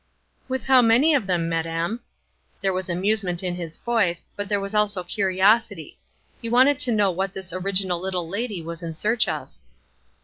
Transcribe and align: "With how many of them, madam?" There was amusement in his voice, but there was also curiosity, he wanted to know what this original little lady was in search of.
"With 0.49 0.65
how 0.65 0.81
many 0.81 1.13
of 1.13 1.27
them, 1.27 1.47
madam?" 1.47 1.99
There 2.59 2.73
was 2.73 2.89
amusement 2.89 3.43
in 3.43 3.53
his 3.53 3.77
voice, 3.77 4.25
but 4.35 4.49
there 4.49 4.59
was 4.59 4.73
also 4.73 5.03
curiosity, 5.03 5.99
he 6.41 6.49
wanted 6.49 6.79
to 6.79 6.91
know 6.91 7.11
what 7.11 7.33
this 7.33 7.53
original 7.53 7.99
little 8.01 8.27
lady 8.27 8.63
was 8.63 8.81
in 8.81 8.95
search 8.95 9.27
of. 9.27 9.49